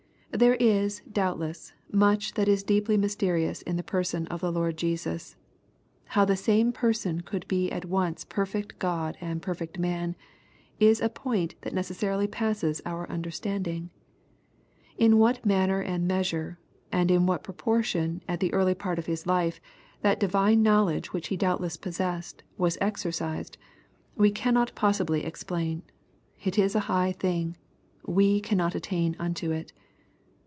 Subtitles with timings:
[0.33, 5.35] There is, doubtless, much that is deeply mysterious in the Person of the Lord Jesus.
[6.05, 10.15] How the same Person could be at once perfect God and perfect man,
[10.79, 13.89] is a point that necessarily passes our understanding.
[14.97, 16.57] In what manner and measure,
[16.93, 19.59] and in what proportion at the early part of His life,
[20.01, 23.57] that divine knowledge which He doubtless possessed, was exercised,
[24.15, 25.83] we cannot possibly explain.
[26.41, 27.55] It is a high thiirg.
[28.07, 29.73] We cannot attain unto it.